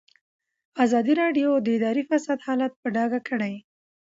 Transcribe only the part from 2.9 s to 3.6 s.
ډاګه کړی.